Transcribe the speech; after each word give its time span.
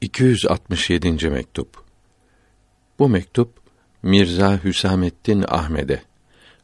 267. 0.00 1.30
mektup. 1.30 1.84
Bu 2.98 3.08
mektup 3.08 3.52
Mirza 4.02 4.64
Hüsamettin 4.64 5.44
Ahmed'e 5.48 6.02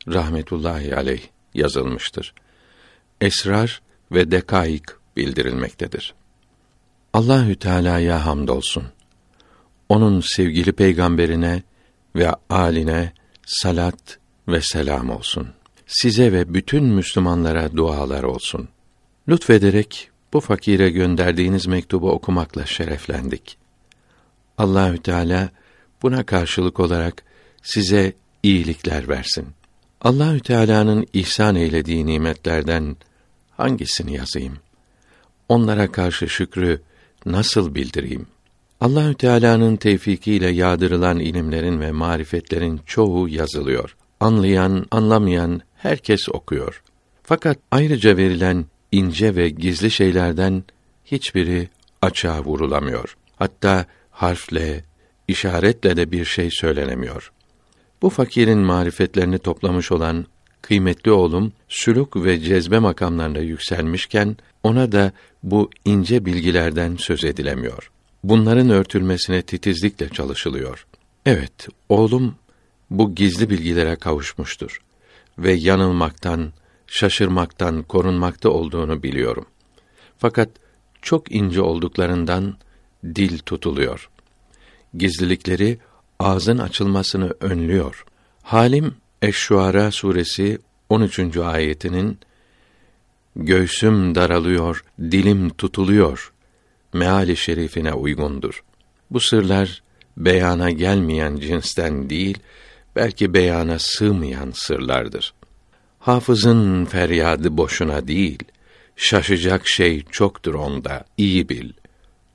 rahmetullahi 0.08 0.97
aleyh 0.97 1.23
yazılmıştır. 1.55 2.34
Esrar 3.21 3.83
ve 4.13 4.31
dekaik 4.31 4.83
bildirilmektedir. 5.17 6.15
Allahü 7.13 7.57
Teala'ya 7.57 8.27
hamdolsun. 8.27 8.84
Onun 9.89 10.21
sevgili 10.21 10.73
peygamberine 10.73 11.62
ve 12.17 12.35
aline 12.51 13.12
salat 13.46 14.19
ve 14.49 14.61
selam 14.61 15.11
olsun. 15.11 15.49
Size 15.87 16.33
ve 16.33 16.55
bütün 16.55 16.85
Müslümanlara 16.85 17.77
dualar 17.77 18.23
olsun. 18.23 18.69
Lütfederek 19.29 20.12
bu 20.33 20.41
fakire 20.41 20.91
gönderdiğiniz 20.91 21.67
mektubu 21.67 22.11
okumakla 22.11 22.67
şereflendik. 22.67 23.59
Allahü 24.59 24.99
Teala 24.99 25.50
buna 26.03 26.27
karşılık 26.27 26.81
olarak 26.81 27.25
size 27.63 28.13
iyilikler 28.43 29.08
versin. 29.08 29.46
Allahü 30.00 30.41
Teala'nın 30.41 31.07
ihsan 31.13 31.57
eylediği 31.57 32.06
nimetlerden 32.06 32.96
hangisini 33.56 34.14
yazayım? 34.14 34.56
Onlara 35.48 35.92
karşı 35.92 36.28
şükrü 36.28 36.80
nasıl 37.27 37.74
bildireyim? 37.74 38.27
Allahü 38.80 39.14
Teala'nın 39.14 39.77
tevfikiyle 39.77 40.48
yağdırılan 40.48 41.19
ilimlerin 41.19 41.80
ve 41.80 41.92
marifetlerin 41.92 42.80
çoğu 42.86 43.28
yazılıyor. 43.28 43.96
Anlayan, 44.20 44.86
anlamayan 44.91 45.60
herkes 45.77 46.28
okuyor. 46.28 46.83
Fakat 47.22 47.58
ayrıca 47.70 48.16
verilen 48.16 48.66
ince 48.92 49.37
ve 49.37 49.48
gizli 49.48 49.91
şeylerden 49.91 50.64
hiçbiri 51.05 51.69
açığa 52.02 52.45
vurulamıyor. 52.45 53.16
Hatta 53.37 53.87
harfle, 54.10 54.84
işaretle 55.28 55.96
de 55.96 56.12
bir 56.12 56.24
şey 56.24 56.50
söylenemiyor. 56.50 57.33
Bu 58.03 58.11
fakirin 58.11 58.58
marifetlerini 58.58 59.39
toplamış 59.39 59.92
olan 59.92 60.27
kıymetli 60.62 61.11
oğlum 61.11 61.53
sülük 61.69 62.16
ve 62.16 62.41
cezbe 62.41 62.78
makamlarına 62.78 63.39
yükselmişken 63.39 64.36
ona 64.62 64.92
da 64.92 65.12
bu 65.42 65.70
ince 65.84 66.25
bilgilerden 66.25 66.97
söz 66.97 67.25
edilemiyor. 67.25 67.91
Bunların 68.25 68.70
örtülmesine 68.70 69.42
titizlikle 69.42 70.09
çalışılıyor. 70.09 70.86
Evet, 71.27 71.69
oğlum 71.88 72.34
bu 72.91 73.14
gizli 73.14 73.50
bilgilere 73.50 73.97
kavuşmuştur 73.97 74.81
ve 75.38 75.53
yanılmaktan, 75.53 76.53
şaşırmaktan 76.92 77.82
korunmakta 77.82 78.48
olduğunu 78.48 79.02
biliyorum. 79.02 79.46
Fakat 80.18 80.48
çok 81.02 81.32
ince 81.32 81.60
olduklarından 81.60 82.56
dil 83.04 83.38
tutuluyor. 83.38 84.10
Gizlilikleri 84.94 85.78
ağzın 86.18 86.58
açılmasını 86.58 87.34
önlüyor. 87.40 88.04
Halim 88.42 88.94
Eş-Şuara 89.22 89.90
suresi 89.90 90.58
13. 90.88 91.36
ayetinin 91.36 92.18
göğsüm 93.36 94.14
daralıyor, 94.14 94.84
dilim 95.00 95.50
tutuluyor 95.50 96.32
meali 96.92 97.36
şerifine 97.36 97.92
uygundur. 97.92 98.64
Bu 99.10 99.20
sırlar 99.20 99.82
beyana 100.16 100.70
gelmeyen 100.70 101.36
cinsten 101.36 102.10
değil, 102.10 102.38
belki 102.96 103.34
beyana 103.34 103.78
sığmayan 103.78 104.50
sırlardır. 104.54 105.34
Hafızın 106.03 106.84
feryadı 106.84 107.56
boşuna 107.56 108.08
değil, 108.08 108.39
şaşacak 108.97 109.69
şey 109.69 110.05
çoktur 110.11 110.55
onda, 110.55 111.05
iyi 111.17 111.48
bil. 111.48 111.72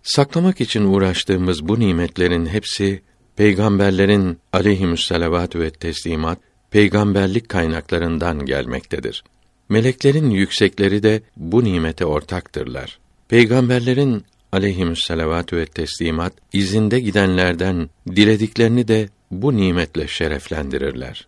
Saklamak 0.04 0.62
için 0.62 0.84
uğraştığımız 0.84 1.68
bu 1.68 1.80
nimetlerin 1.80 2.46
hepsi 2.46 3.02
peygamberlerin 3.36 4.40
aleyhissalatu 4.54 5.60
ve 5.60 5.72
teslimat 5.72 6.40
peygamberlik 6.72 7.50
kaynaklarından 7.50 8.46
gelmektedir. 8.46 9.24
Meleklerin 9.70 10.30
yüksekleri 10.30 11.04
de 11.04 11.22
bu 11.38 11.64
nimete 11.64 12.06
ortaktırlar. 12.06 13.00
Peygamberlerin 13.30 14.24
aleyhissalatu 14.52 15.58
ve 15.58 15.66
teslimat 15.66 16.34
izinde 16.54 17.00
gidenlerden 17.00 17.90
dilediklerini 18.16 18.88
de 18.88 19.10
bu 19.32 19.58
nimetle 19.58 20.08
şereflendirirler. 20.08 21.28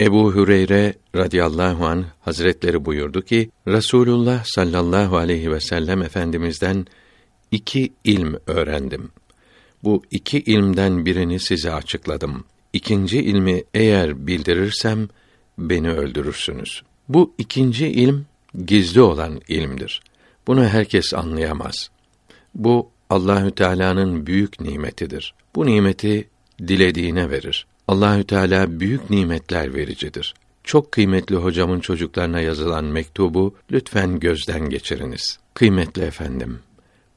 Ebu 0.00 0.34
Hüreyre 0.34 0.94
radıyallahu 1.16 1.86
an 1.86 2.04
Hazretleri 2.20 2.84
buyurdu 2.84 3.22
ki 3.22 3.50
Rasulullah 3.68 4.44
sallallahu 4.44 5.16
aleyhi 5.16 5.50
ve 5.50 5.60
sellem 5.60 6.02
efendimizden 6.02 6.86
iki 7.50 7.92
ilm 8.04 8.34
öğrendim. 8.46 9.10
Bu 9.84 10.02
iki 10.10 10.38
ilmden 10.38 11.06
birini 11.06 11.40
size 11.40 11.72
açıkladım. 11.72 12.44
İkinci 12.72 13.18
ilmi 13.18 13.62
eğer 13.74 14.26
bildirirsem 14.26 15.08
beni 15.58 15.90
öldürürsünüz. 15.90 16.82
Bu 17.08 17.34
ikinci 17.38 17.86
ilm 17.86 18.24
gizli 18.64 19.00
olan 19.00 19.40
ilmdir. 19.48 20.02
Bunu 20.46 20.64
herkes 20.64 21.14
anlayamaz. 21.14 21.90
Bu 22.54 22.90
Allahü 23.10 23.50
Teala'nın 23.50 24.26
büyük 24.26 24.60
nimetidir. 24.60 25.34
Bu 25.54 25.66
nimeti 25.66 26.28
dilediğine 26.58 27.30
verir. 27.30 27.66
Allahü 27.90 28.24
Teala 28.24 28.80
büyük 28.80 29.10
nimetler 29.10 29.74
vericidir. 29.74 30.34
Çok 30.64 30.92
kıymetli 30.92 31.36
hocamın 31.36 31.80
çocuklarına 31.80 32.40
yazılan 32.40 32.84
mektubu 32.84 33.54
lütfen 33.72 34.20
gözden 34.20 34.70
geçiriniz. 34.70 35.38
Kıymetli 35.54 36.02
efendim, 36.02 36.58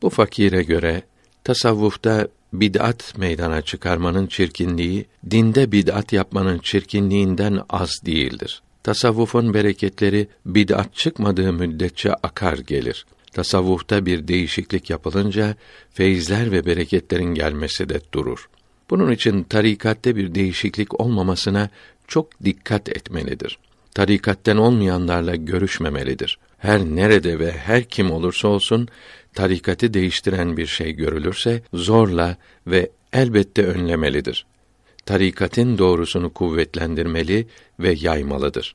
bu 0.01 0.09
fakire 0.09 0.63
göre 0.63 1.03
tasavvufta 1.43 2.27
bid'at 2.53 3.17
meydana 3.17 3.61
çıkarmanın 3.61 4.27
çirkinliği 4.27 5.05
dinde 5.31 5.71
bid'at 5.71 6.13
yapmanın 6.13 6.59
çirkinliğinden 6.59 7.59
az 7.69 8.01
değildir. 8.05 8.61
Tasavvufun 8.83 9.53
bereketleri 9.53 10.27
bid'at 10.45 10.95
çıkmadığı 10.95 11.53
müddetçe 11.53 12.13
akar 12.13 12.57
gelir. 12.57 13.05
Tasavvufta 13.31 14.05
bir 14.05 14.27
değişiklik 14.27 14.89
yapılınca 14.89 15.55
feyizler 15.91 16.51
ve 16.51 16.65
bereketlerin 16.65 17.33
gelmesi 17.33 17.89
de 17.89 18.01
durur. 18.13 18.49
Bunun 18.89 19.11
için 19.11 19.43
tarikatte 19.43 20.15
bir 20.15 20.35
değişiklik 20.35 20.99
olmamasına 21.01 21.69
çok 22.07 22.43
dikkat 22.43 22.89
etmelidir. 22.89 23.59
Tarikatten 23.93 24.57
olmayanlarla 24.57 25.35
görüşmemelidir. 25.35 26.39
Her 26.57 26.81
nerede 26.81 27.39
ve 27.39 27.51
her 27.51 27.83
kim 27.83 28.11
olursa 28.11 28.47
olsun 28.47 28.87
tarikatı 29.33 29.93
değiştiren 29.93 30.57
bir 30.57 30.65
şey 30.65 30.91
görülürse 30.91 31.61
zorla 31.73 32.37
ve 32.67 32.89
elbette 33.13 33.65
önlemelidir. 33.65 34.45
Tarikatin 35.05 35.77
doğrusunu 35.77 36.33
kuvvetlendirmeli 36.33 37.47
ve 37.79 37.95
yaymalıdır. 37.99 38.73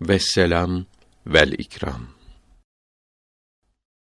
Vesselam 0.00 0.84
vel 1.26 1.52
ikram. 1.52 2.15